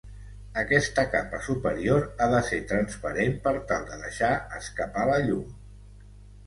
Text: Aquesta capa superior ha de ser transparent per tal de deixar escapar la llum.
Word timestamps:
Aquesta 0.61 1.03
capa 1.15 1.41
superior 1.49 2.07
ha 2.27 2.31
de 2.33 2.41
ser 2.49 2.63
transparent 2.73 3.39
per 3.47 3.55
tal 3.75 3.87
de 3.93 4.01
deixar 4.07 4.35
escapar 4.63 5.07
la 5.13 5.23
llum. 5.29 5.47